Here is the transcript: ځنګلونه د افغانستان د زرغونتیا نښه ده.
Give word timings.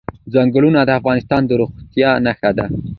ځنګلونه 0.33 0.79
د 0.85 0.89
افغانستان 0.99 1.41
د 1.45 1.49
زرغونتیا 1.51 2.11
نښه 2.25 2.51
ده. 2.57 2.65